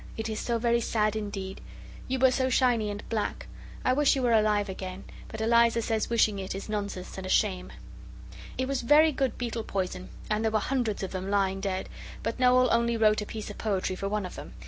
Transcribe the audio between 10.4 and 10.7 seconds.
there were